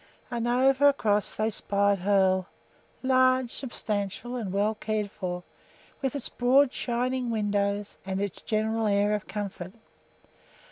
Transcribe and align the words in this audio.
And 0.31 0.47
over 0.47 0.87
across 0.89 1.35
they 1.35 1.51
spied 1.51 1.99
Hoel, 1.99 2.47
large, 3.03 3.51
substantial, 3.51 4.35
and 4.35 4.51
well 4.51 4.73
cared 4.73 5.11
for, 5.11 5.43
with 6.01 6.15
its 6.15 6.27
broad, 6.27 6.73
shining 6.73 7.29
windows 7.29 7.99
and 8.03 8.19
its 8.19 8.41
general 8.41 8.87
air 8.87 9.13
of 9.13 9.27
comfort. 9.27 9.73